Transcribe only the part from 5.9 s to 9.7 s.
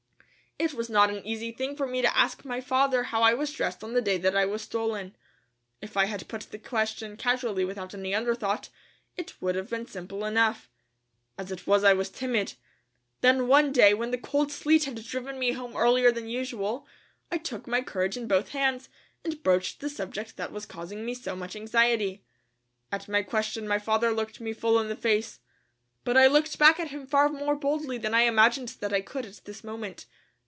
I had put the question casually without any underthought, it would